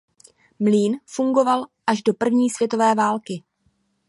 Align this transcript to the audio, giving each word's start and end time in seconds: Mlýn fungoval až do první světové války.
Mlýn 0.59 0.99
fungoval 1.05 1.65
až 1.87 2.01
do 2.03 2.13
první 2.13 2.49
světové 2.49 2.95
války. 2.95 3.43